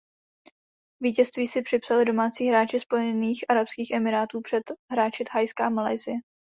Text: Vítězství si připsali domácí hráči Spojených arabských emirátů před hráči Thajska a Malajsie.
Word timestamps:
Vítězství 1.03 1.47
si 1.47 1.61
připsali 1.61 2.05
domácí 2.05 2.47
hráči 2.47 2.79
Spojených 2.79 3.45
arabských 3.49 3.91
emirátů 3.91 4.41
před 4.41 4.63
hráči 4.91 5.23
Thajska 5.23 5.65
a 5.65 5.69
Malajsie. 5.69 6.15